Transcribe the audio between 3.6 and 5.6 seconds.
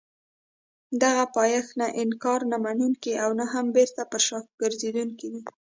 بېرته پر شا ګرځېدونکی دی.